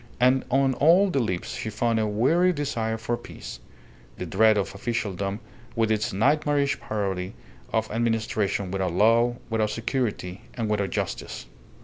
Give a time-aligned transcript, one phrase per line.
[0.19, 3.59] And on all the lips she found a weary desire for peace,
[4.17, 5.41] the dread of officialdom
[5.75, 7.35] with its nightmarish parody
[7.71, 11.45] of administration without law, without security, and without justice.